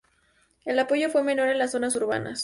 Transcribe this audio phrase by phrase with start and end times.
[0.65, 2.39] El apoyo fue menor en las zonas urbanas.